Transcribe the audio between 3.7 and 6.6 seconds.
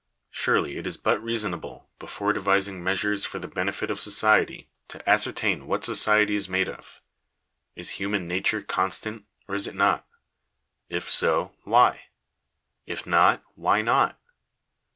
of society, to ascertain what society is